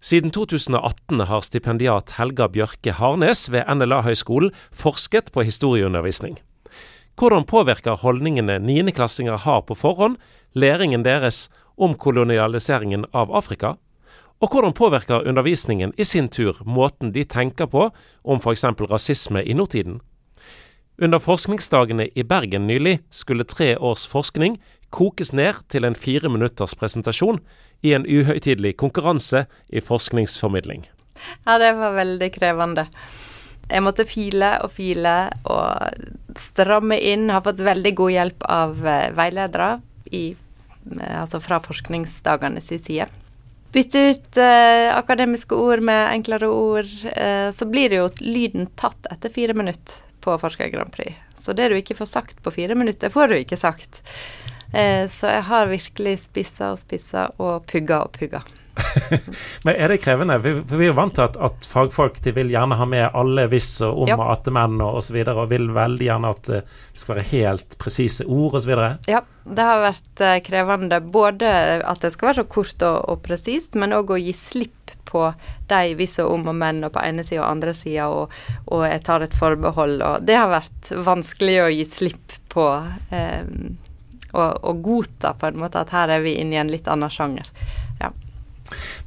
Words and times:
Siden 0.00 0.30
2018 0.32 1.20
har 1.28 1.42
stipendiat 1.44 2.14
Helga 2.16 2.46
Bjørke 2.48 2.94
Harnes 2.96 3.50
ved 3.52 3.68
NLA-høgskolen 3.68 4.54
forsket 4.72 5.28
på 5.34 5.44
historieundervisning. 5.44 6.38
Hvordan 7.20 7.44
påvirker 7.44 8.00
holdningene 8.00 8.56
niendeklassinger 8.64 9.36
har 9.44 9.60
på 9.68 9.76
forhånd 9.76 10.16
læringen 10.56 11.04
deres 11.04 11.50
om 11.76 11.92
kolonialiseringen 12.00 13.04
av 13.12 13.28
Afrika? 13.36 13.74
Og 14.40 14.48
hvordan 14.48 14.72
påvirker 14.72 15.28
undervisningen 15.28 15.92
i 15.98 16.04
sin 16.08 16.32
tur 16.32 16.56
måten 16.64 17.12
de 17.12 17.26
tenker 17.28 17.68
på 17.68 17.90
om 18.24 18.40
f.eks. 18.40 18.64
rasisme 18.64 19.44
i 19.44 19.52
nåtiden? 19.52 20.00
Under 20.96 21.20
forskningsdagene 21.20 22.08
i 22.16 22.22
Bergen 22.24 22.66
nylig 22.66 23.02
skulle 23.10 23.44
tre 23.44 23.76
års 23.76 24.08
forskning 24.08 24.56
kokes 24.94 25.32
ned 25.32 25.62
til 25.72 25.86
en 25.86 25.96
fire 25.98 26.30
minutters 26.32 26.74
presentasjon 26.78 27.40
i 27.86 27.94
en 27.96 28.06
uhøytidelig 28.06 28.76
konkurranse 28.80 29.46
i 29.70 29.80
forskningsformidling. 29.80 30.86
Ja, 31.46 31.58
det 31.60 31.72
var 31.78 31.96
veldig 31.96 32.30
krevende. 32.34 32.86
Jeg 33.70 33.84
måtte 33.86 34.06
file 34.08 34.56
og 34.64 34.72
file 34.74 35.14
og 35.46 36.36
stramme 36.40 36.98
inn. 36.98 37.30
Har 37.30 37.44
fått 37.46 37.62
veldig 37.62 37.94
god 37.98 38.14
hjelp 38.16 38.46
av 38.50 38.86
eh, 38.86 39.08
veiledere 39.14 39.70
i, 40.10 40.24
eh, 40.98 41.16
altså 41.20 41.40
fra 41.44 41.60
forskningsdagene 41.62 42.62
sin 42.64 42.82
side. 42.82 43.06
Bytte 43.70 44.00
ut 44.10 44.36
eh, 44.42 44.90
akademiske 44.96 45.54
ord 45.54 45.84
med 45.86 46.08
enklere 46.16 46.50
ord. 46.50 46.90
Eh, 47.12 47.50
så 47.54 47.68
blir 47.70 47.92
det 47.92 48.00
jo 48.00 48.08
lyden 48.18 48.66
tatt 48.80 49.06
etter 49.12 49.30
fire 49.30 49.54
minutter 49.54 50.00
på 50.20 50.34
Forsker 50.42 50.72
Grand 50.72 50.90
Prix. 50.92 51.14
Så 51.38 51.54
det 51.56 51.70
du 51.70 51.78
ikke 51.78 51.96
får 51.96 52.10
sagt 52.10 52.42
på 52.42 52.52
fire 52.52 52.74
minutter, 52.74 53.12
får 53.14 53.30
du 53.30 53.38
ikke 53.38 53.60
sagt. 53.60 54.02
Eh, 54.72 55.04
så 55.10 55.34
jeg 55.34 55.46
har 55.50 55.70
virkelig 55.70 56.16
spissa 56.28 56.72
og 56.74 56.80
spissa 56.80 57.28
og 57.38 57.66
pugga 57.70 58.04
og 58.06 58.12
pugga. 58.18 58.42
Men 59.64 59.74
er 59.74 59.88
det 59.88 59.98
krevende? 60.04 60.38
Vi, 60.38 60.52
vi 60.70 60.84
er 60.84 60.90
jo 60.90 60.96
vant 60.96 61.14
til 61.16 61.26
at, 61.26 61.36
at, 61.42 61.66
fagfolk 61.68 62.20
de 62.24 62.32
vil 62.36 62.52
gjerne 62.52 62.78
ha 62.78 62.86
med 62.88 63.08
alle 63.16 63.46
hvis 63.50 63.68
og 63.86 64.04
om 64.04 64.12
ja. 64.12 64.16
og 64.16 64.32
attemenn 64.36 64.80
og 64.80 65.00
osv. 65.00 65.18
Og, 65.24 65.32
og 65.42 65.50
vil 65.52 65.68
veldig 65.74 66.06
gjerne 66.06 66.32
at 66.36 66.50
det 66.50 66.62
skal 66.94 67.16
være 67.16 67.28
helt 67.32 67.76
presise 67.82 68.26
ord 68.26 68.60
osv. 68.60 68.72
Ja, 69.10 69.22
det 69.44 69.66
har 69.66 69.84
vært 69.84 70.24
uh, 70.24 70.36
krevende 70.46 71.00
både 71.02 71.50
at 71.80 72.04
det 72.04 72.12
skal 72.14 72.30
være 72.30 72.42
så 72.42 72.48
kort 72.56 72.86
og, 72.86 72.98
og 73.10 73.24
presist, 73.26 73.76
men 73.78 73.96
òg 73.96 74.14
å 74.14 74.20
gi 74.20 74.34
slipp 74.36 74.94
på 75.10 75.26
de 75.70 75.94
hvis 75.98 76.20
og 76.22 76.36
om 76.36 76.52
og 76.52 76.54
men 76.54 76.84
og 76.86 76.92
på 76.94 77.02
ene 77.02 77.24
sida 77.26 77.42
og 77.42 77.50
andre 77.50 77.74
sida, 77.74 78.06
og, 78.14 78.34
og, 78.70 78.84
jeg 78.86 79.02
tar 79.06 79.26
et 79.26 79.34
forbehold. 79.34 79.98
Og 80.06 80.26
det 80.26 80.38
har 80.38 80.52
vært 80.52 80.92
vanskelig 81.10 81.56
å 81.64 81.70
gi 81.74 81.86
slipp 81.98 82.36
på. 82.54 82.66
Um, 83.10 83.78
og, 84.32 84.64
og 84.64 84.82
godta 84.84 85.34
på 85.38 85.50
en 85.50 85.60
måte 85.62 85.82
at 85.82 85.92
her 85.94 86.16
er 86.16 86.24
vi 86.24 86.38
inne 86.40 86.56
i 86.56 86.62
en 86.62 86.72
litt 86.72 86.88
annen 86.90 87.12
sjanger. 87.12 87.48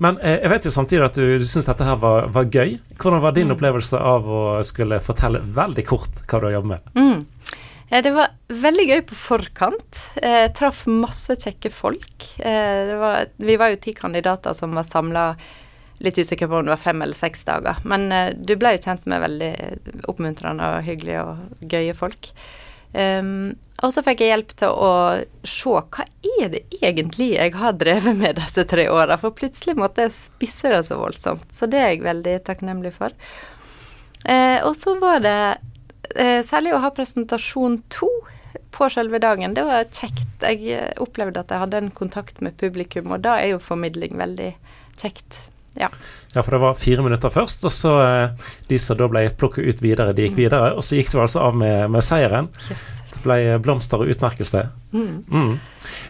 Men 0.03 0.17
eh, 0.19 0.39
jeg 0.41 0.51
vet 0.51 0.67
jo 0.67 0.73
samtidig 0.75 1.05
at 1.05 1.19
du, 1.19 1.25
du 1.41 1.45
syns 1.47 1.67
dette 1.69 1.87
her 1.87 1.99
var, 2.01 2.29
var, 2.35 2.49
gøy. 2.51 2.77
Hvordan 2.99 3.23
var 3.23 3.35
din 3.35 3.49
mm. 3.49 3.55
opplevelse 3.55 3.99
av 3.99 4.27
å 4.27 4.43
skulle 4.67 5.01
fortelle 5.03 5.43
veldig 5.55 5.85
kort 5.87 6.23
hva 6.25 6.41
du 6.41 6.49
har 6.49 6.57
jobbet 6.57 6.73
med? 6.73 6.89
Mm. 6.97 7.59
Eh, 7.89 8.03
det 8.05 8.13
var 8.15 8.33
veldig 8.63 8.87
gøy 8.89 9.03
på 9.09 9.19
forkant. 9.19 10.03
Eh, 10.21 10.47
traff 10.57 10.85
masse 10.89 11.37
kjekke 11.39 11.71
folk. 11.73 12.29
Eh, 12.39 12.95
var, 12.99 13.29
vi 13.37 13.59
var 13.59 13.73
jo 13.73 13.83
ti 13.83 13.95
kandidater 13.97 14.57
som 14.57 14.75
var 14.77 14.87
samla 14.89 15.27
litt 16.03 16.17
usikker 16.19 16.49
på 16.49 16.59
om 16.59 16.67
det 16.67 16.73
var 16.73 16.83
fem 16.83 17.05
eller 17.05 17.17
seks 17.17 17.45
dager. 17.47 17.79
Men 17.87 18.09
eh, 18.11 18.33
du 18.35 18.57
ble 18.59 18.75
jo 18.75 18.83
kjent 18.87 19.07
med 19.09 19.23
veldig 19.23 19.53
oppmuntrende 20.11 20.73
og 20.75 20.87
hyggelige 20.87 21.23
og 21.23 21.69
gøye 21.71 21.95
folk. 21.97 22.33
Um, 22.93 23.55
og 23.83 23.91
så 23.91 24.03
fikk 24.05 24.21
jeg 24.23 24.31
hjelp 24.31 24.51
til 24.61 24.71
å 24.71 24.91
se 25.49 25.71
hva 25.73 26.05
er 26.39 26.51
det 26.53 26.61
egentlig 26.77 27.33
jeg 27.33 27.55
har 27.57 27.73
drevet 27.75 28.15
med 28.15 28.37
disse 28.39 28.63
tre 28.69 28.85
åra, 28.91 29.17
for 29.19 29.35
plutselig 29.35 29.75
måtte 29.79 30.05
jeg 30.05 30.15
spisse 30.15 30.71
det 30.71 30.83
så 30.87 30.99
voldsomt. 31.01 31.49
Så 31.51 31.67
det 31.67 31.81
er 31.81 31.91
jeg 31.91 32.05
veldig 32.05 32.37
takknemlig 32.47 32.93
for. 32.95 33.15
Eh, 34.23 34.59
og 34.63 34.77
så 34.79 34.95
var 35.01 35.19
det 35.25 35.39
eh, 36.15 36.39
særlig 36.47 36.75
å 36.77 36.83
ha 36.85 36.93
presentasjon 36.95 37.81
to 37.91 38.07
på 38.73 38.87
selve 38.93 39.19
dagen. 39.21 39.57
Det 39.57 39.65
var 39.67 39.89
kjekt. 39.91 40.29
Jeg 40.39 40.93
opplevde 41.03 41.43
at 41.43 41.51
jeg 41.51 41.65
hadde 41.65 41.81
en 41.83 41.91
kontakt 41.93 42.39
med 42.45 42.55
publikum, 42.61 43.11
og 43.11 43.25
da 43.25 43.35
er 43.41 43.53
jo 43.53 43.63
formidling 43.63 44.15
veldig 44.21 44.53
kjekt. 45.01 45.41
Ja. 45.73 45.89
ja, 46.33 46.43
for 46.43 46.51
det 46.53 46.61
var 46.61 46.73
fire 46.77 47.03
minutter 47.05 47.31
først, 47.33 47.65
og 47.65 47.73
så 47.73 47.93
eh, 48.03 48.49
de 48.69 48.77
som 48.81 48.97
da 48.99 49.07
ble 49.09 49.25
plukket 49.37 49.65
ut 49.65 49.81
videre, 49.81 50.13
de 50.13 50.27
gikk 50.27 50.37
videre. 50.37 50.73
Og 50.77 50.85
så 50.85 50.99
gikk 50.99 51.09
du 51.13 51.21
altså 51.23 51.47
av 51.47 51.57
med, 51.57 51.89
med 51.93 52.05
seieren. 52.05 52.51
Yes. 52.69 52.85
Det 53.13 53.21
ble 53.25 53.37
blomster 53.63 54.01
og 54.01 54.09
utmerkelse. 54.13 54.67
Mm. 54.93 55.15
Mm. 55.29 55.53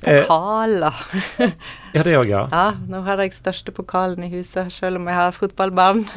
Pokaler. 0.04 1.04
Eh, 1.40 1.54
ja, 1.96 2.04
det 2.04 2.18
òg, 2.20 2.32
ja. 2.32 2.46
ja. 2.58 2.66
Nå 2.92 3.04
har 3.08 3.24
jeg 3.24 3.36
største 3.38 3.76
pokalen 3.76 4.28
i 4.28 4.32
huset, 4.34 4.72
selv 4.76 5.00
om 5.00 5.08
jeg 5.12 5.20
har 5.20 5.36
fotballbarn. 5.36 6.06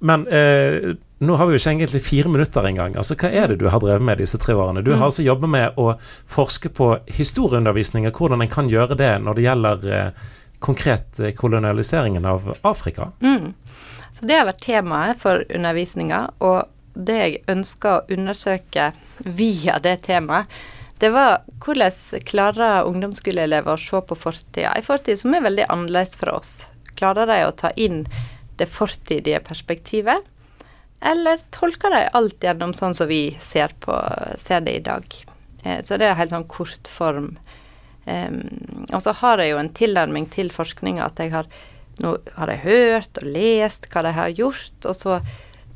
Men 0.00 0.26
eh, 0.28 0.92
nå 1.20 1.36
har 1.36 1.48
vi 1.48 1.56
jo 1.56 1.60
ikke 1.60 1.72
egentlig 1.74 2.00
fire 2.04 2.30
minutter 2.32 2.64
engang. 2.64 2.94
Altså, 2.96 3.16
hva 3.20 3.28
er 3.28 3.50
det 3.50 3.58
du 3.60 3.66
har 3.68 3.82
drevet 3.82 4.04
med 4.04 4.20
disse 4.22 4.40
tre 4.40 4.54
årene? 4.56 4.80
Du 4.84 4.92
har 4.94 5.02
mm. 5.02 5.06
altså 5.10 5.24
jobbet 5.24 5.52
med 5.52 5.80
å 5.80 5.92
forske 6.30 6.72
på 6.72 6.94
historieundervisning 7.12 8.08
og 8.08 8.16
hvordan 8.16 8.44
en 8.44 8.52
kan 8.52 8.70
gjøre 8.72 8.96
det 8.96 9.12
når 9.20 9.36
det 9.36 9.44
gjelder 9.44 9.90
eh, 9.98 10.28
konkret 10.60 11.20
eh, 11.20 11.32
kolonialiseringen 11.34 12.26
av 12.26 12.54
Afrika. 12.62 13.10
Mm. 13.20 13.54
Så 14.12 14.26
Det 14.26 14.36
har 14.36 14.48
vært 14.48 14.64
temaet 14.64 15.20
for 15.20 15.44
undervisninga, 15.48 16.20
og 16.38 16.68
det 16.94 17.16
jeg 17.16 17.40
ønsker 17.48 17.96
å 17.96 18.16
undersøke 18.16 18.90
via 19.24 19.78
det 19.82 20.00
temaet, 20.08 20.50
det 21.00 21.08
var 21.14 21.46
hvordan 21.64 22.20
klarer 22.28 22.84
ungdomsskoleelever 22.84 23.72
å 23.72 23.80
se 23.80 24.02
på 24.04 24.18
fortida, 24.20 24.74
en 24.76 24.84
fortid 24.84 25.22
som 25.22 25.32
er 25.32 25.46
veldig 25.46 25.64
annerledes 25.72 26.18
fra 26.20 26.34
oss. 26.36 26.52
Klarer 26.98 27.30
de 27.30 27.38
å 27.46 27.54
ta 27.56 27.70
inn 27.80 28.02
det 28.60 28.68
fortidige 28.68 29.40
perspektivet, 29.46 30.28
eller 31.00 31.40
tolker 31.56 31.94
de 31.94 32.02
alt 32.12 32.44
gjennom 32.44 32.74
sånn 32.76 32.92
som 32.92 33.08
vi 33.08 33.38
ser, 33.40 33.72
på, 33.80 33.96
ser 34.36 34.60
det 34.66 34.76
i 34.76 34.84
dag? 34.84 35.06
Eh, 35.64 35.80
så 35.88 35.96
det 35.96 36.10
er 36.10 36.20
helt 36.20 36.34
sånn 36.34 36.44
kortform 36.52 37.32
form 37.32 37.32
Um, 38.06 38.86
og 38.90 39.02
så 39.04 39.12
har 39.20 39.42
jeg 39.42 39.52
jo 39.52 39.60
en 39.60 39.74
tilnærming 39.76 40.30
til 40.32 40.48
forskninga 40.54 41.04
at 41.04 41.20
jeg 41.20 41.34
har 41.34 41.50
nå 42.00 42.14
har 42.36 42.52
jeg 42.52 42.64
hørt 42.64 43.20
og 43.20 43.28
lest 43.28 43.88
hva 43.92 44.02
de 44.06 44.12
har 44.16 44.32
gjort, 44.32 44.76
og 44.88 44.96
så 44.96 45.18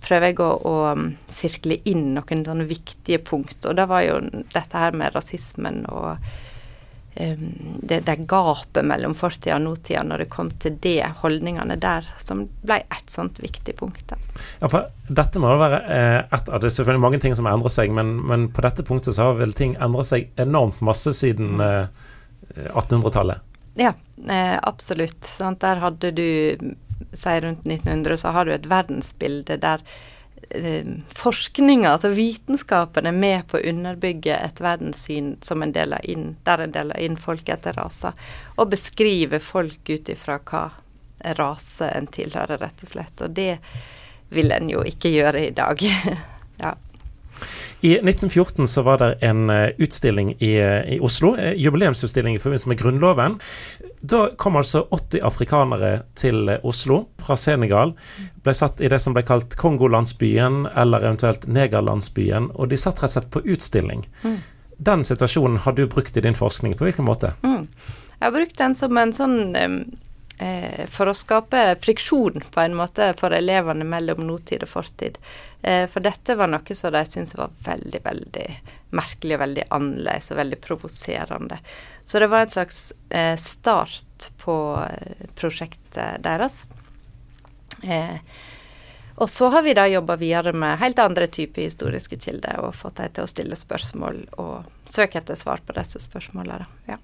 prøver 0.05 0.31
jeg 0.31 0.41
å, 0.45 0.51
å 0.69 0.75
um, 0.97 1.07
sirkle 1.33 1.79
inn 1.89 2.13
noen 2.17 2.45
sånne 2.47 2.67
viktige 2.69 3.21
punkt. 3.25 3.61
Og 3.69 3.77
det 3.79 3.87
var 3.91 4.05
jo 4.07 4.19
dette 4.53 4.81
her 4.81 4.97
med 4.97 5.15
rasismen 5.17 5.85
og 5.93 6.25
det, 7.15 8.01
det 8.01 8.17
gapet 8.27 8.83
mellom 8.87 9.15
fortida 9.15 9.55
og 9.55 9.63
nåtida 9.63 10.03
når 10.03 10.25
det 10.25 10.31
kom 10.33 10.51
til 10.63 10.79
det, 10.83 10.99
holdningene 11.21 11.77
der, 11.79 12.07
som 12.19 12.45
ble 12.67 12.81
et 12.83 13.11
sånt 13.11 13.39
viktig 13.43 13.77
punkt. 13.79 14.03
Da. 14.11 14.19
Ja, 14.61 14.71
for 14.71 14.89
dette 15.07 15.43
må 15.43 15.53
være 15.61 15.81
eh, 15.85 16.19
et 16.25 16.49
av 16.51 16.63
det 16.63 16.71
er 16.71 16.77
selvfølgelig 16.79 17.05
mange 17.05 17.21
ting 17.23 17.37
som 17.39 17.47
endrer 17.51 17.71
seg, 17.71 17.95
men, 17.95 18.17
men, 18.27 18.49
på 18.55 18.65
dette 18.67 18.87
punktet 18.87 19.15
så 19.15 19.31
har 19.31 19.39
vel 19.39 19.55
ting 19.55 19.77
endret 19.83 20.11
seg 20.11 20.27
enormt 20.43 20.83
masse 20.85 21.15
siden 21.15 21.55
mm. 21.61 21.67
eh, 21.69 22.67
1800-tallet? 22.73 23.45
Ja, 23.79 23.95
eh, 24.29 24.57
absolutt. 24.63 25.31
Der 25.39 25.83
hadde 25.83 26.11
du, 26.15 26.27
si 27.15 27.37
rundt 27.47 27.63
1900, 27.67 28.19
så 28.19 28.35
har 28.35 28.47
du 28.47 28.55
et 28.55 28.69
verdensbilde 28.71 29.59
der 29.63 29.87
forskninga, 31.19 31.91
altså 31.95 32.13
vitenskapen, 32.15 33.07
er 33.07 33.17
med 33.17 33.47
på 33.51 33.59
å 33.59 33.65
underbygge 33.71 34.37
et 34.37 34.63
verdenssyn 34.63 35.35
som 35.43 35.63
en 35.65 35.75
deler 35.75 36.05
inn, 36.11 36.35
der 36.47 36.65
en 36.65 36.75
deler 36.75 37.01
inn 37.03 37.19
folk 37.21 37.49
etter 37.51 37.77
raser, 37.79 38.15
og 38.57 38.71
beskriver 38.75 39.43
folk 39.43 39.91
ut 39.91 40.11
ifra 40.13 40.39
hva 40.45 40.65
rase 41.39 41.89
en 41.89 42.07
tilhører, 42.07 42.61
rett 42.61 42.85
og 42.85 42.91
slett. 42.91 43.25
Og 43.25 43.35
det 43.37 43.59
vil 44.35 44.53
en 44.53 44.71
jo 44.71 44.85
ikke 44.87 45.13
gjøre 45.15 45.47
i 45.49 45.55
dag. 45.55 45.81
ja. 46.65 46.75
I 47.85 47.99
1914 47.99 48.69
så 48.71 48.83
var 48.87 49.01
det 49.03 49.11
en 49.27 49.51
eh, 49.51 49.75
utstilling 49.83 50.35
i, 50.39 50.55
eh, 50.57 50.95
i 50.95 50.99
Oslo, 51.05 51.35
eh, 51.37 51.53
jubileumsutstilling 51.61 52.37
i 52.37 52.41
forbindelse 52.41 52.71
med 52.71 52.81
Grunnloven. 52.81 53.37
Da 54.05 54.31
kom 54.37 54.57
altså 54.61 54.83
80 54.91 55.23
afrikanere 55.25 55.91
til 56.15 56.51
Oslo 56.63 57.07
fra 57.25 57.39
Senegal. 57.41 57.95
Ble 58.45 58.53
satt 58.53 58.83
i 58.85 58.91
det 58.93 58.99
som 59.01 59.15
ble 59.17 59.23
kalt 59.25 59.57
Kongolandsbyen, 59.57 60.67
eller 60.77 61.07
eventuelt 61.07 61.47
Negerlandsbyen. 61.49 62.51
Og 62.53 62.69
de 62.69 62.77
satt 62.81 63.01
rett 63.01 63.15
og 63.15 63.15
slett 63.15 63.31
på 63.33 63.41
utstilling. 63.55 64.05
Mm. 64.21 64.37
Den 64.77 65.07
situasjonen 65.09 65.63
har 65.65 65.73
du 65.73 65.87
brukt 65.89 66.17
i 66.17 66.25
din 66.27 66.37
forskning. 66.37 66.77
På 66.77 66.85
hvilken 66.85 67.09
måte? 67.09 67.33
Mm. 67.47 67.65
Jeg 68.19 68.27
har 68.27 68.37
brukt 68.37 68.61
den 68.61 68.77
som 68.77 69.01
en 69.01 69.17
sånn 69.17 69.39
eh, 69.57 70.85
for 70.93 71.09
å 71.09 71.17
skape 71.17 71.65
friksjon, 71.81 72.45
på 72.53 72.61
en 72.61 72.77
måte, 72.77 73.15
for 73.17 73.33
elevene 73.33 73.89
mellom 73.89 74.27
nåtid 74.29 74.67
og 74.69 74.75
fortid. 74.75 75.17
Eh, 75.65 75.87
for 75.89 76.05
dette 76.05 76.35
var 76.37 76.51
noe 76.53 76.75
som 76.77 76.93
de 76.93 77.01
syntes 77.09 77.39
var 77.39 77.53
veldig, 77.65 78.01
veldig 78.05 78.49
merkelig 78.93 79.39
og 79.39 79.41
veldig 79.41 79.63
annerledes 79.73 80.27
og 80.35 80.41
veldig 80.43 80.59
provoserende. 80.61 81.57
Så 82.05 82.21
det 82.21 82.29
var 82.29 82.45
en 82.45 82.53
slags 82.53 82.81
eh, 83.09 83.37
start 83.41 84.29
på 84.43 84.57
eh, 84.85 85.25
prosjektet 85.41 86.21
deres. 86.25 86.67
Og 89.15 89.31
så 89.31 89.49
har 89.55 89.65
vi 89.65 89.73
da 89.77 89.87
jobba 89.89 90.19
videre 90.21 90.53
med 90.53 90.79
helt 90.83 91.01
andre 91.01 91.27
typer 91.33 91.65
historiske 91.65 92.19
kilder 92.21 92.61
og 92.61 92.77
fått 92.77 93.01
dem 93.01 93.17
til 93.17 93.25
å 93.25 93.31
stille 93.31 93.57
spørsmål 93.57 94.21
og 94.43 94.91
søke 94.91 95.21
etter 95.21 95.39
svar 95.39 95.65
på 95.65 95.77
disse 95.77 96.03
spørsmålene. 96.03 96.69
Ja. 96.91 97.01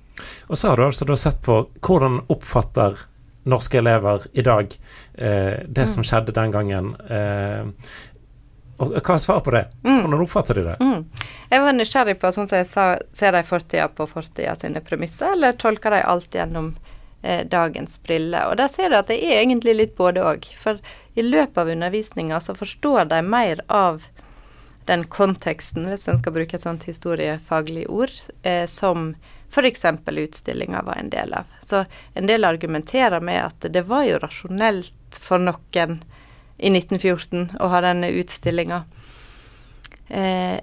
Og 0.48 0.60
så 0.60 0.68
har 0.68 0.80
du 0.80 0.84
altså 0.90 1.16
sett 1.16 1.40
på 1.44 1.62
hvordan 1.80 2.20
oppfatter 2.28 3.06
norske 3.42 3.78
elever 3.78 4.26
i 4.32 4.42
dag 4.42 4.78
eh, 5.14 5.60
det 5.66 5.86
som 5.88 6.04
skjedde 6.04 6.34
den 6.36 6.52
gangen. 6.52 6.92
Eh, 7.08 7.68
og 8.80 8.94
Hva 8.96 9.14
er 9.14 9.20
svaret 9.20 9.44
på 9.44 9.52
det? 9.54 9.64
Hvordan 9.84 10.22
oppfatter 10.24 10.56
de 10.56 10.62
det? 10.64 10.76
Mm. 10.80 11.02
Jeg 11.50 11.64
var 11.64 11.74
nysgjerrig 11.76 12.14
på, 12.20 12.30
sånn 12.32 12.48
som 12.48 12.60
jeg 12.62 12.68
sa, 12.70 12.86
ser 13.12 13.36
de 13.36 13.42
fortida 13.44 13.88
på 13.92 14.06
fortida 14.08 14.54
sine 14.56 14.80
premisser, 14.84 15.34
eller 15.36 15.58
tolker 15.60 15.92
de 15.92 16.00
alt 16.08 16.34
gjennom 16.34 16.70
eh, 17.22 17.42
dagens 17.44 17.98
briller? 18.06 18.48
Og 18.48 18.56
der 18.60 18.72
ser 18.72 18.88
jeg 18.88 19.02
at 19.02 19.12
det 19.12 19.18
er 19.20 19.42
egentlig 19.42 19.76
litt 19.76 19.92
både 19.98 20.24
òg. 20.24 20.48
For 20.56 20.80
i 21.14 21.26
løpet 21.26 21.60
av 21.60 21.72
undervisninga 21.74 22.40
så 22.40 22.56
forstår 22.56 23.10
de 23.12 23.20
mer 23.26 23.60
av 23.68 24.08
den 24.88 25.04
konteksten, 25.12 25.90
hvis 25.90 26.08
en 26.08 26.18
skal 26.18 26.34
bruke 26.34 26.56
et 26.56 26.64
sånt 26.64 26.86
historiefaglig 26.88 27.84
ord, 27.92 28.14
eh, 28.42 28.64
som 28.66 29.12
f.eks. 29.50 29.84
utstillinga 30.06 30.82
var 30.82 31.02
en 31.02 31.10
del 31.12 31.34
av. 31.34 31.52
Så 31.66 31.84
en 32.14 32.26
del 32.26 32.44
argumenterer 32.48 33.20
med 33.20 33.44
at 33.44 33.68
det 33.72 33.84
var 33.86 34.06
jo 34.08 34.18
rasjonelt 34.22 35.20
for 35.20 35.42
noen 35.42 36.00
i 36.60 36.70
1914 36.72 37.56
å 37.60 37.70
ha 37.72 37.80
denne 37.84 38.12
utstillinga. 38.20 38.84
Eh, 40.08 40.58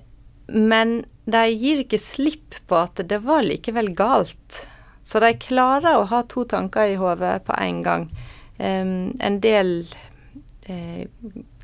men 0.48 0.98
de 1.26 1.44
gir 1.52 1.84
ikke 1.84 2.00
slipp 2.00 2.60
på 2.70 2.80
at 2.80 3.02
det 3.10 3.20
var 3.26 3.44
likevel 3.44 3.92
galt. 3.98 4.62
Så 5.08 5.20
de 5.24 5.34
klarer 5.40 5.98
å 5.98 6.08
ha 6.12 6.24
to 6.30 6.46
tanker 6.48 6.94
i 6.94 6.98
hodet 7.00 7.42
på 7.48 7.56
en 7.58 7.84
gang. 7.84 8.10
Eh, 8.58 8.86
en 9.28 9.40
del 9.44 9.74
eh, 10.68 11.08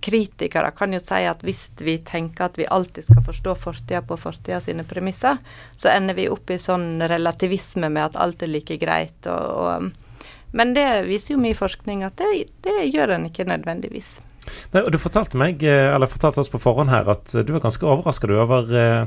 kritikere 0.03 0.71
kan 0.75 0.94
jo 0.94 1.00
si 1.00 1.21
at 1.27 1.44
hvis 1.47 1.69
vi 1.79 1.97
tenker 2.03 2.50
at 2.50 2.57
vi 2.59 2.68
alltid 2.68 3.07
skal 3.07 3.24
forstå 3.24 3.56
fortida 3.59 4.01
på 4.03 4.18
fortida 4.19 4.59
sine 4.63 4.83
premisser, 4.88 5.39
så 5.77 5.94
ender 5.94 6.18
vi 6.18 6.29
opp 6.31 6.51
i 6.51 6.59
sånn 6.59 7.03
relativisme 7.07 7.88
med 7.88 8.09
at 8.09 8.19
alt 8.19 8.44
er 8.44 8.51
like 8.51 8.77
greit. 8.81 9.19
Og, 9.31 9.45
og, 9.63 9.91
men 10.53 10.75
det 10.77 10.88
viser 11.09 11.35
jo 11.35 11.41
mye 11.44 11.57
forskning 11.57 12.05
at 12.05 12.17
det, 12.21 12.47
det 12.65 12.88
gjør 12.94 13.17
en 13.17 13.27
ikke 13.29 13.47
nødvendigvis. 13.50 14.15
Nei, 14.73 14.81
og 14.83 14.91
Du 14.94 15.00
fortalte 15.01 15.39
meg, 15.39 15.63
eh, 15.63 15.89
eller 15.94 16.11
fortalte 16.11 16.44
oss 16.44 16.51
på 16.51 16.61
forhånd 16.61 16.91
her 16.94 17.09
at 17.11 17.31
du 17.33 17.53
var 17.55 17.63
ganske 17.63 17.88
overraska 17.88 18.29
over 18.33 18.73
eh, 18.77 19.05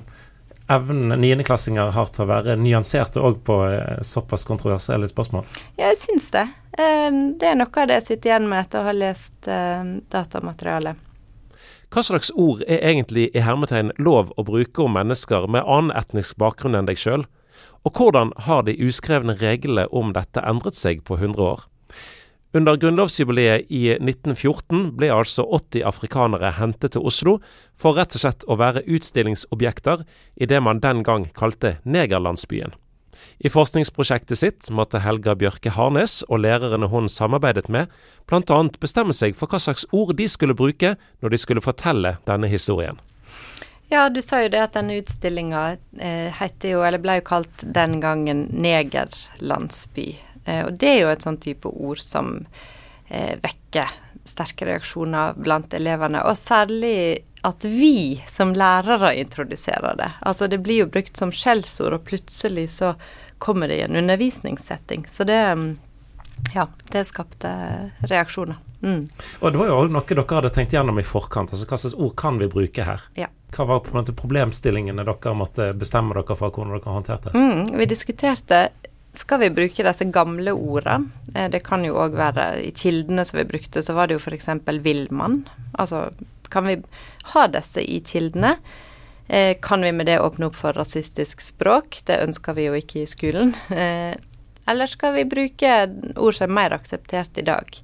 evnen 0.72 1.14
niendeklassinger 1.20 1.92
har 1.94 2.10
til 2.10 2.24
å 2.24 2.30
være 2.30 2.56
nyanserte 2.58 3.22
òg 3.22 3.40
på 3.46 3.58
eh, 3.68 4.02
såpass 4.02 4.46
kontroversielle 4.48 5.08
spørsmål? 5.10 5.46
Ja, 5.78 5.90
jeg 5.92 6.00
syns 6.02 6.30
det. 6.34 6.46
Ehm, 6.78 7.36
det 7.40 7.52
er 7.52 7.58
noe 7.60 7.70
av 7.70 7.90
det 7.90 8.00
jeg 8.00 8.08
sitter 8.10 8.32
igjen 8.32 8.48
med 8.50 8.64
etter 8.64 8.82
å 8.82 8.88
ha 8.88 8.96
lest 8.96 9.50
ehm, 9.50 10.00
datamaterialet. 10.12 11.02
Hva 11.94 12.02
slags 12.02 12.32
ord 12.34 12.64
er 12.66 12.82
egentlig 12.82 13.28
i 13.30 13.42
hermetegn 13.46 13.92
lov 14.02 14.32
å 14.36 14.44
bruke 14.44 14.82
om 14.82 14.96
mennesker 14.98 15.46
med 15.46 15.62
annen 15.62 15.94
etnisk 15.94 16.38
bakgrunn 16.42 16.74
enn 16.74 16.88
deg 16.90 16.98
sjøl? 16.98 17.24
Og 17.86 17.94
hvordan 17.94 18.32
har 18.48 18.64
de 18.66 18.74
uskrevne 18.82 19.36
reglene 19.38 19.86
om 19.94 20.10
dette 20.16 20.42
endret 20.42 20.74
seg 20.74 21.04
på 21.06 21.20
100 21.20 21.42
år? 21.42 21.66
Under 22.56 22.78
grunnlovsjubileet 22.80 23.68
i 23.70 23.82
1914 23.94 24.94
ble 24.96 25.10
altså 25.12 25.44
80 25.44 25.84
afrikanere 25.86 26.54
hentet 26.56 26.94
til 26.94 27.04
Oslo 27.06 27.36
for 27.78 27.98
rett 27.98 28.16
og 28.16 28.22
slett 28.22 28.46
å 28.48 28.56
være 28.58 28.82
utstillingsobjekter 28.88 30.06
i 30.40 30.48
det 30.50 30.62
man 30.64 30.80
den 30.80 31.04
gang 31.06 31.28
kalte 31.36 31.76
Negerlandsbyen. 31.84 32.74
I 33.44 33.52
forskningsprosjektet 33.52 34.40
sitt 34.40 34.70
måtte 34.72 35.00
Helga 35.04 35.34
Bjørke 35.38 35.72
Harnes 35.76 36.22
og 36.28 36.42
lærerne 36.44 36.88
hun 36.92 37.10
samarbeidet 37.12 37.68
med, 37.72 37.92
bl.a. 38.28 38.62
bestemme 38.80 39.14
seg 39.16 39.36
for 39.36 39.52
hva 39.52 39.60
slags 39.62 39.86
ord 39.92 40.16
de 40.18 40.28
skulle 40.28 40.56
bruke 40.56 40.96
når 41.20 41.32
de 41.32 41.40
skulle 41.40 41.64
fortelle 41.64 42.16
denne 42.28 42.50
historien. 42.50 42.98
Ja, 43.88 44.08
du 44.08 44.22
sa 44.22 44.42
jo 44.42 44.50
det 44.50 44.62
at 44.64 44.74
denne 44.74 44.96
utstillinga 44.98 45.76
eh, 46.02 46.46
jo, 46.66 46.80
eller 46.82 46.98
ble 47.02 47.20
jo 47.20 47.26
kalt 47.28 47.62
den 47.62 48.00
gangen 48.02 48.48
Negerlandsby. 48.50 50.08
Eh, 50.44 50.64
og 50.66 50.80
det 50.80 50.90
er 50.90 50.98
jo 51.04 51.12
et 51.12 51.26
sånn 51.26 51.38
type 51.42 51.70
ord 51.70 52.02
som 52.02 52.40
eh, 53.08 53.38
vekker 53.42 53.94
sterke 54.26 54.66
reaksjoner 54.66 55.38
blant 55.38 55.74
elevene. 55.78 56.24
Og 56.26 56.34
særlig 56.38 57.22
at 57.46 57.62
vi 57.62 58.18
som 58.26 58.56
lærere 58.58 59.14
introduserer 59.20 59.94
det. 60.00 60.10
Altså 60.26 60.50
det 60.50 60.58
blir 60.66 60.82
jo 60.82 60.90
brukt 60.90 61.16
som 61.16 61.30
skjellsord, 61.30 61.94
og 61.94 62.06
plutselig 62.08 62.68
så 62.74 62.96
kommer 63.38 63.70
det 63.70 63.78
i 63.78 63.86
en 63.86 63.96
undervisningssetting. 64.02 65.06
Så 65.10 65.28
det 65.28 65.38
ja, 66.54 66.66
det 66.90 67.06
skapte 67.08 67.50
reaksjoner. 68.10 68.58
Mm. 68.82 69.06
Og 69.40 69.52
det 69.52 69.60
var 69.60 69.70
jo 69.70 69.78
noe 69.88 70.04
dere 70.06 70.26
hadde 70.36 70.52
tenkt 70.54 70.74
gjennom 70.76 70.98
i 71.00 71.06
forkant. 71.06 71.52
altså 71.52 71.68
Hva 71.68 71.78
slags 71.80 71.96
ord 71.96 72.14
kan 72.18 72.42
vi 72.42 72.50
bruke 72.50 72.84
her? 72.86 73.06
Ja. 73.16 73.30
Hva 73.56 73.64
var 73.64 73.80
på 73.80 73.94
en 73.94 74.02
måte 74.02 74.12
problemstillingene 74.16 75.04
dere 75.06 75.32
måtte 75.36 75.70
bestemme 75.78 76.12
dere 76.16 76.36
for 76.36 76.52
hvordan 76.52 76.76
dere 76.76 76.96
håndterte? 76.98 77.32
Mm, 77.32 77.78
vi 77.78 77.88
diskuterte 77.88 78.66
skal 79.16 79.40
vi 79.40 79.50
bruke 79.50 79.84
disse 79.84 80.04
gamle 80.12 80.52
ordene? 80.52 81.10
Eh, 81.34 81.48
det 81.50 81.62
kan 81.64 81.84
jo 81.84 81.96
òg 82.00 82.16
være 82.18 82.46
I 82.66 82.72
kildene 82.76 83.24
som 83.24 83.40
vi 83.40 83.46
brukte, 83.48 83.82
så 83.82 83.96
var 83.96 84.08
det 84.08 84.18
jo 84.18 84.20
f.eks. 84.20 84.50
villmann. 84.84 85.46
Altså, 85.78 86.10
kan 86.52 86.68
vi 86.68 86.76
ha 87.32 87.46
disse 87.48 87.80
i 87.80 88.00
kildene? 88.04 88.56
Eh, 89.28 89.56
kan 89.62 89.82
vi 89.82 89.92
med 89.92 90.06
det 90.06 90.20
åpne 90.20 90.50
opp 90.50 90.58
for 90.60 90.76
rasistisk 90.76 91.40
språk? 91.40 92.02
Det 92.06 92.20
ønsker 92.22 92.58
vi 92.58 92.68
jo 92.68 92.76
ikke 92.76 93.02
i 93.02 93.10
skolen. 93.10 93.54
Eh, 93.70 94.14
eller 94.66 94.90
skal 94.90 95.14
vi 95.14 95.28
bruke 95.30 95.72
ord 96.16 96.34
som 96.36 96.50
er 96.50 96.58
mer 96.60 96.76
akseptert 96.76 97.38
i 97.38 97.46
dag? 97.46 97.78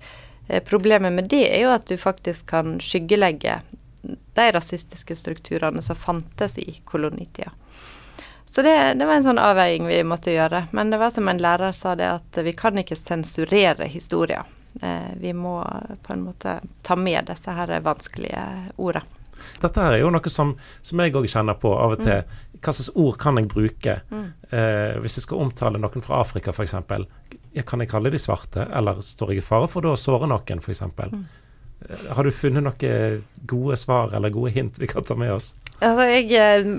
Problemet 0.67 1.15
med 1.15 1.29
det 1.31 1.45
er 1.47 1.61
jo 1.63 1.71
at 1.73 1.87
du 1.87 1.95
faktisk 1.97 2.49
kan 2.51 2.75
skyggelegge 2.83 3.61
de 4.03 4.53
rasistiske 4.53 5.17
strukturene 5.17 5.83
som 5.83 5.97
fantes 5.97 6.59
i 6.59 6.81
kolonitida. 6.85 7.53
Så 8.51 8.63
det, 8.63 8.95
det, 8.99 9.07
var 9.07 9.15
en 9.17 9.25
sånn 9.25 9.41
avveiing 9.41 9.87
vi 9.89 10.03
måtte 10.05 10.35
gjøre. 10.35 10.67
Men 10.77 10.91
det 10.93 10.99
var 11.01 11.13
som 11.15 11.29
en 11.31 11.39
lærer 11.41 11.73
sa 11.73 11.95
det, 11.97 12.11
at 12.19 12.41
vi 12.45 12.53
kan 12.53 12.77
ikke 12.77 12.99
sensurere 12.99 13.87
historier. 13.89 14.45
Eh, 14.83 15.15
vi 15.21 15.33
må 15.33 15.63
på 16.05 16.13
en 16.13 16.27
måte 16.27 16.59
ta 16.85 16.97
med 16.97 17.31
disse 17.33 17.55
her 17.57 17.73
vanskelige 17.81 18.45
orda. 18.77 19.01
Dette 19.63 19.81
her 19.81 19.97
er 19.97 20.03
jo 20.03 20.11
noe 20.13 20.31
som, 20.31 20.53
som 20.85 21.01
jeg 21.01 21.15
òg 21.17 21.29
kjenner 21.33 21.57
på 21.61 21.73
av 21.73 21.97
og 21.97 22.05
til. 22.05 22.21
Mm. 22.21 22.59
Hva 22.63 22.75
slags 22.77 22.93
ord 22.93 23.17
kan 23.19 23.41
jeg 23.41 23.49
bruke 23.51 23.97
mm. 24.11 24.27
eh, 24.53 25.01
hvis 25.03 25.17
jeg 25.19 25.27
skal 25.27 25.47
omtale 25.47 25.81
noen 25.83 26.05
fra 26.05 26.21
Afrika 26.23 26.53
f.eks.? 26.53 26.77
Kan 27.67 27.83
jeg 27.83 27.91
kalle 27.91 28.13
de 28.13 28.21
svarte, 28.21 28.69
eller 28.69 29.01
står 29.05 29.33
jeg 29.33 29.43
i 29.43 29.47
fare 29.47 29.69
for 29.71 29.85
da 29.85 29.97
å 29.97 30.01
såre 30.01 30.29
noen 30.31 30.61
f.eks.? 30.61 30.85
Mm. 30.85 31.25
Eh, 31.89 32.09
har 32.17 32.25
du 32.25 32.33
funnet 32.35 32.65
noen 32.65 33.23
gode 33.49 33.77
svar 33.81 34.15
eller 34.17 34.33
gode 34.35 34.53
hint 34.55 34.81
vi 34.81 34.91
kan 34.91 35.05
ta 35.05 35.17
med 35.19 35.33
oss? 35.35 35.53
Altså, 35.81 36.07
jeg 36.11 36.31
eh, 36.39 36.73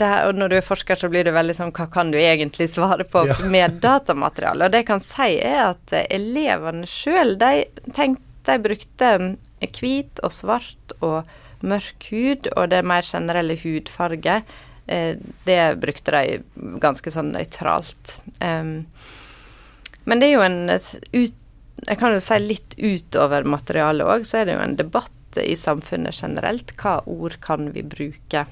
her, 0.00 0.28
og 0.28 0.36
når 0.36 0.50
du 0.50 0.56
er 0.58 0.66
forsker, 0.66 0.98
så 0.98 1.08
blir 1.12 1.24
det 1.24 1.32
veldig 1.36 1.54
sånn 1.56 1.72
Hva 1.74 1.86
kan 1.92 2.10
du 2.12 2.18
egentlig 2.20 2.68
svare 2.72 3.06
på 3.08 3.24
ja. 3.30 3.38
med 3.50 3.80
datamateriale? 3.84 4.66
Og 4.66 4.74
det 4.74 4.84
jeg 4.84 4.90
kan 4.92 5.04
si, 5.04 5.30
er 5.38 5.62
at 5.70 5.96
eh, 5.96 6.08
elevene 6.14 6.88
sjøl, 6.90 7.36
de 7.40 7.66
tenkte 7.96 8.22
de 8.44 8.60
brukte 8.60 9.10
hvit 9.80 10.18
og 10.20 10.32
svart 10.36 10.92
og 11.00 11.30
mørk 11.64 12.10
hud, 12.10 12.50
og 12.58 12.66
det 12.74 12.82
mer 12.84 13.06
generelle 13.08 13.54
hudfarge. 13.56 14.34
Det 14.84 15.60
brukte 15.80 16.12
de 16.12 16.74
ganske 16.82 17.08
sånn 17.08 17.30
nøytralt. 17.32 18.18
Um, 18.44 18.84
men 20.04 20.20
det 20.20 20.28
er 20.28 20.34
jo 20.34 20.44
en 20.44 20.58
ut, 20.76 21.38
Jeg 21.84 22.00
kan 22.00 22.14
jo 22.14 22.20
si 22.24 22.38
litt 22.40 22.76
utover 22.78 23.44
materialet 23.44 24.08
òg, 24.08 24.26
så 24.28 24.40
er 24.40 24.48
det 24.48 24.56
jo 24.56 24.64
en 24.64 24.76
debatt 24.78 25.40
i 25.42 25.56
samfunnet 25.58 26.16
generelt. 26.16 26.72
Hva 26.80 27.00
ord 27.10 27.36
kan 27.44 27.68
vi 27.74 27.82
bruke? 27.84 28.46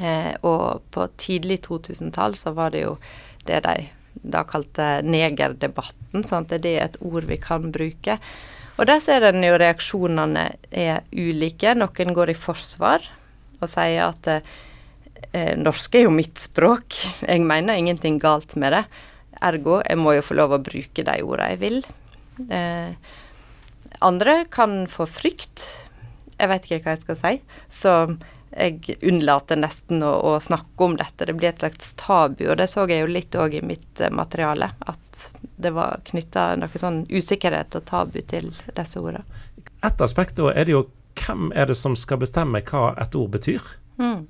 Eh, 0.00 0.32
og 0.48 0.82
på 0.90 1.06
tidlig 1.20 1.60
2000-tall 1.66 2.34
så 2.38 2.54
var 2.56 2.72
det 2.74 2.86
jo 2.86 2.96
det 3.46 3.60
de 3.66 3.76
da 4.22 4.42
kalte 4.46 5.00
negerdebatten. 5.04 6.24
Sant? 6.28 6.52
Det 6.52 6.68
er 6.68 6.86
et 6.86 6.98
ord 7.04 7.26
vi 7.28 7.38
kan 7.40 7.70
bruke. 7.74 8.18
Og 8.78 8.88
der 8.88 9.00
ser 9.04 9.24
en 9.28 9.44
jo 9.44 9.56
reaksjonene 9.60 10.44
er 10.70 11.02
ulike. 11.12 11.74
Noen 11.76 12.14
går 12.16 12.32
i 12.32 12.38
forsvar 12.38 13.04
og 13.62 13.70
sier 13.70 14.08
at 14.08 14.28
eh, 14.32 15.54
norsk 15.58 15.96
er 15.98 16.06
jo 16.06 16.14
mitt 16.14 16.40
språk. 16.40 16.98
Jeg 17.22 17.44
mener 17.46 17.78
ingenting 17.78 18.18
galt 18.22 18.56
med 18.56 18.76
det. 18.76 18.84
Ergo, 19.42 19.80
jeg 19.82 19.98
må 20.00 20.14
jo 20.16 20.24
få 20.24 20.38
lov 20.38 20.56
å 20.56 20.62
bruke 20.62 21.04
de 21.06 21.16
ordene 21.22 21.50
jeg 21.54 21.62
vil. 21.62 21.80
Eh, 22.48 22.94
andre 24.00 24.36
kan 24.50 24.86
få 24.90 25.06
frykt. 25.06 25.66
Jeg 26.38 26.50
vet 26.50 26.68
ikke 26.68 26.82
hva 26.84 26.94
jeg 26.96 27.02
skal 27.04 27.18
si. 27.20 27.34
Så 27.70 27.94
jeg 28.52 28.98
unnlater 29.08 29.56
nesten 29.56 30.02
å, 30.04 30.12
å, 30.12 30.32
snakke 30.42 30.84
om 30.84 30.96
dette. 31.00 31.26
Det 31.28 31.36
blir 31.36 31.52
et 31.52 31.62
slags 31.62 31.94
tabu, 32.00 32.44
og 32.50 32.58
det 32.60 32.68
så 32.72 32.84
jeg 32.90 33.04
jo 33.04 33.12
litt 33.12 33.36
òg 33.38 33.56
i 33.56 33.64
mitt 33.64 34.02
uh, 34.02 34.10
materiale. 34.12 34.72
At 34.88 35.28
det 35.62 35.72
var 35.76 36.02
knytta 36.08 36.52
noe 36.60 36.82
sånn 36.82 37.04
usikkerhet 37.10 37.78
og 37.78 37.86
tabu 37.88 38.20
til 38.28 38.52
disse 38.76 39.00
ordene. 39.00 39.24
Et 39.82 40.04
aspekt 40.04 40.36
da 40.38 40.52
er 40.52 40.68
det 40.68 40.76
jo 40.76 40.86
hvem 41.18 41.50
er 41.56 41.68
det 41.68 41.76
som 41.78 41.96
skal 41.98 42.20
bestemme 42.22 42.62
hva 42.68 42.92
et 43.00 43.16
ord 43.18 43.32
betyr? 43.34 43.64
Mm. 44.00 44.26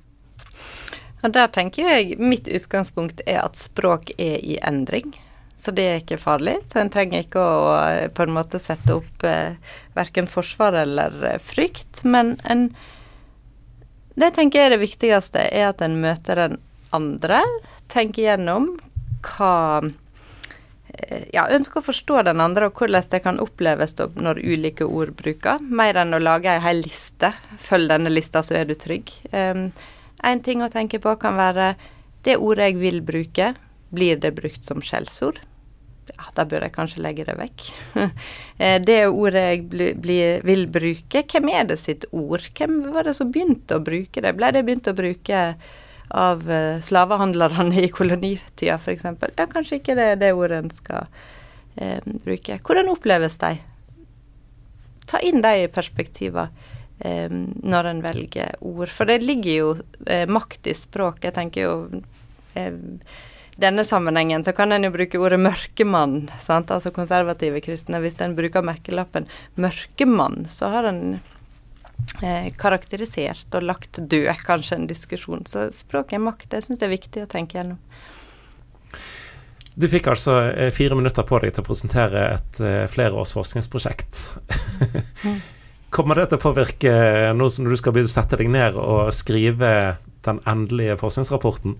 Og 1.23 1.31
der 1.31 1.51
tenker 1.55 1.87
jeg 1.87 2.17
mitt 2.19 2.49
utgangspunkt 2.51 3.23
er 3.25 3.45
at 3.45 3.59
språk 3.59 4.11
er 4.17 4.41
i 4.43 4.57
endring. 4.59 5.13
Så 5.55 5.71
det 5.71 5.83
er 5.87 6.01
ikke 6.01 6.19
farlig. 6.19 6.57
Så 6.67 6.81
en 6.81 6.91
trenger 6.91 7.23
ikke 7.23 7.39
å 7.39 7.77
på 8.15 8.25
en 8.25 8.35
måte 8.35 8.59
sette 8.59 8.97
opp 8.97 9.23
eh, 9.27 9.55
verken 9.95 10.27
forsvar 10.27 10.75
eller 10.81 11.15
eh, 11.29 11.39
frykt, 11.39 12.03
men 12.03 12.35
en 12.43 12.67
det 14.13 14.29
tenker 14.35 14.59
jeg 14.59 14.69
er 14.69 14.75
det 14.75 14.83
viktigste, 14.83 15.41
er 15.41 15.71
at 15.71 15.79
en 15.81 15.95
møter 16.01 16.37
den 16.37 16.59
andre, 16.93 17.39
tenker 17.89 18.27
gjennom 18.27 18.67
hva 19.25 19.55
eh, 19.81 21.23
ja, 21.33 21.47
ønsker 21.49 21.81
å 21.81 21.87
forstå 21.87 22.19
den 22.27 22.43
andre, 22.43 22.69
og 22.69 22.77
hvordan 22.77 23.09
det 23.09 23.23
kan 23.25 23.41
oppleves 23.41 23.95
når 23.97 24.43
ulike 24.43 24.85
ord 24.85 25.15
bruker, 25.17 25.63
mer 25.65 25.97
enn 26.03 26.13
å 26.13 26.21
lage 26.21 26.51
ei 26.51 26.61
hel 26.61 26.83
liste. 26.85 27.33
Følg 27.65 27.89
denne 27.89 28.13
lista, 28.13 28.45
så 28.45 28.59
er 28.59 28.69
du 28.69 28.75
trygg. 28.77 29.15
En 30.23 30.43
ting 30.43 30.63
å 30.63 30.71
tenke 30.71 31.01
på 31.03 31.15
kan 31.19 31.35
være 31.39 31.73
det 32.23 32.37
ordet 32.39 32.71
jeg 32.71 32.79
vil 32.79 33.01
bruke, 33.03 33.53
blir 33.93 34.19
det 34.21 34.31
brukt 34.37 34.63
som 34.65 34.81
skjellsord? 34.83 35.41
Ja, 36.11 36.27
da 36.35 36.43
bør 36.47 36.65
jeg 36.65 36.75
kanskje 36.75 37.03
legge 37.03 37.27
det 37.27 37.37
vekk. 37.39 37.69
Eh, 38.63 38.77
det 38.79 39.07
ordet 39.09 39.41
jeg 39.43 39.61
bli, 39.71 39.85
bli, 39.97 40.17
vil 40.45 40.67
bruke, 40.71 41.23
hvem 41.31 41.47
er 41.49 41.63
det 41.71 41.79
sitt 41.81 42.05
ord? 42.13 42.43
Hvem 42.53 42.93
var 42.93 43.07
det 43.07 43.15
som 43.17 43.31
begynte 43.33 43.79
å 43.79 43.83
bruke 43.83 44.21
det? 44.21 44.35
Ble 44.37 44.51
det 44.53 44.61
begynt 44.63 44.87
å 44.87 44.93
bruke 44.95 45.39
av 46.13 46.43
uh, 46.45 46.77
slavehandlerne 46.85 47.81
i 47.81 47.89
kolonitida, 47.91 48.77
f.eks.? 48.77 49.07
Ja, 49.33 49.47
kanskje 49.49 49.79
ikke 49.79 49.95
det 49.97 50.05
er 50.11 50.21
det 50.21 50.29
ordet 50.37 50.61
en 50.61 50.71
skal 50.71 51.09
eh, 51.81 51.97
bruke. 52.05 52.59
Hvordan 52.61 52.93
oppleves 52.93 53.39
de? 53.41 53.55
Ta 55.09 55.19
inn 55.25 55.41
de 55.43 55.65
perspektivene 55.73 56.53
når 57.03 57.87
en 57.89 58.01
velger 58.03 58.53
ord. 58.63 58.91
For 58.93 59.09
det 59.09 59.23
ligger 59.25 59.53
jo 59.53 59.71
makt 60.29 60.69
i 60.71 60.75
språk. 60.77 61.23
Jeg 61.25 61.35
tenker 61.35 61.65
jo 61.65 61.73
denne 63.55 63.83
sammenhengen 63.85 64.43
så 64.43 64.53
kan 64.53 64.71
en 64.71 64.87
jo 64.87 64.91
bruke 64.93 65.19
ordet 65.21 65.39
mørkemann, 65.41 66.29
sant? 66.41 66.71
altså 66.73 66.93
konservative 66.93 67.61
kristne. 67.61 68.01
Hvis 68.01 68.17
en 68.23 68.35
bruker 68.37 68.65
merkelappen 68.65 69.27
mørkemann, 69.61 70.47
så 70.49 70.71
har 70.73 70.89
en 70.89 71.03
eh, 72.23 72.49
karakterisert 72.57 73.53
og 73.53 73.67
lagt 73.69 74.01
død 74.01 74.31
kanskje 74.47 74.79
en 74.79 74.89
diskusjon. 74.89 75.45
Så 75.49 75.69
språk 75.75 76.15
er 76.15 76.23
makt. 76.23 76.49
Det 76.49 76.63
syns 76.65 76.81
jeg 76.81 76.89
er 76.89 76.95
viktig 76.95 77.25
å 77.25 77.29
tenke 77.29 77.59
gjennom. 77.59 77.81
Du 79.73 79.87
fikk 79.89 80.09
altså 80.09 80.39
eh, 80.49 80.73
fire 80.73 80.97
minutter 80.97 81.25
på 81.25 81.41
deg 81.41 81.53
til 81.53 81.65
å 81.65 81.69
presentere 81.69 82.27
et 82.35 82.57
flere 82.57 82.89
flereårs 82.89 83.37
forskningsprosjekt. 83.37 84.25
mm. 85.93 85.99
Kommer 85.99 86.19
det 86.19 86.31
til 86.31 86.41
å 86.41 86.43
påvirke 86.43 86.97
nå 87.37 87.47
som 87.53 87.69
du 87.69 87.77
skal 87.79 88.01
sette 88.09 88.39
deg 88.41 88.51
ned 88.51 88.77
og 88.79 89.13
skrive 89.15 89.71
den 90.25 90.41
endelige 90.49 90.97
forskningsrapporten? 91.01 91.77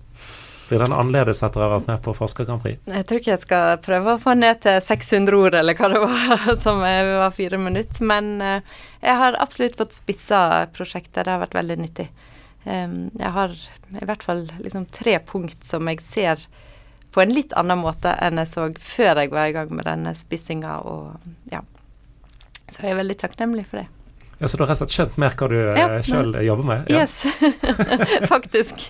Blir 0.68 0.80
den 0.80 0.94
annerledes 0.96 1.42
etter 1.44 1.60
å 1.60 1.66
ha 1.66 1.74
vært 1.74 1.88
med 1.90 2.00
på 2.04 2.14
Forsker 2.16 2.46
Grand 2.48 2.62
Prix? 2.62 2.78
Jeg 2.88 3.04
tror 3.04 3.20
ikke 3.20 3.32
jeg 3.34 3.42
skal 3.42 3.80
prøve 3.84 4.14
å 4.14 4.20
få 4.22 4.32
ned 4.38 4.62
til 4.64 4.78
600 4.80 5.36
ord, 5.36 5.56
eller 5.58 5.76
hva 5.76 5.90
det 5.92 6.00
var, 6.00 6.44
som 6.64 6.80
var 6.80 7.34
fire 7.36 7.60
minutter. 7.60 8.06
Men 8.08 8.30
uh, 8.40 8.78
jeg 9.04 9.18
har 9.20 9.36
absolutt 9.44 9.76
fått 9.76 9.96
spissa 9.96 10.40
prosjektet. 10.72 11.26
Det 11.26 11.34
har 11.34 11.42
vært 11.44 11.58
veldig 11.58 11.80
nyttig. 11.82 12.08
Jeg 12.64 13.28
har 13.28 13.52
i 13.52 14.06
hvert 14.08 14.22
fall 14.24 14.46
liksom 14.56 14.86
tre 14.88 15.18
punkt 15.28 15.66
som 15.68 15.84
jeg 15.90 16.00
ser 16.00 16.46
på 17.12 17.20
en 17.20 17.34
litt 17.34 17.52
annen 17.60 17.76
måte 17.76 18.14
enn 18.24 18.40
jeg 18.40 18.48
så 18.48 18.64
før 18.80 19.20
jeg 19.20 19.34
var 19.34 19.50
i 19.50 19.52
gang 19.52 19.68
med 19.76 19.84
denne 19.84 20.14
spissinga, 20.16 20.78
og 20.88 21.52
ja. 21.52 21.60
Så 22.70 22.86
jeg 22.86 22.94
er 22.94 23.02
veldig 23.02 23.18
takknemlig 23.20 23.66
for 23.68 23.82
det. 23.82 24.03
Ja, 24.38 24.48
Så 24.48 24.56
du 24.56 24.64
har 24.64 24.70
rett 24.72 24.82
og 24.82 24.88
slett 24.88 24.94
skjønt 24.96 25.18
mer 25.20 25.34
hva 25.38 25.48
du 25.50 25.56
ja, 25.60 25.86
eh, 25.86 26.00
sjøl 26.06 26.34
jobber 26.44 26.66
med? 26.68 26.90
Ja. 26.90 27.04
Yes, 27.04 27.22
faktisk. 28.32 28.88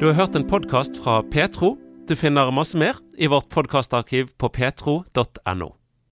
du 0.00 0.06
har 0.08 0.16
hørt 0.16 0.36
en 0.38 0.46
podkast 0.48 1.00
fra 1.02 1.20
Petro. 1.32 1.76
Du 2.08 2.14
finner 2.16 2.52
masse 2.54 2.78
mer 2.78 3.00
i 3.18 3.28
vårt 3.28 3.50
podkastarkiv 3.52 4.30
på 4.38 4.48
petro.no. 4.52 5.72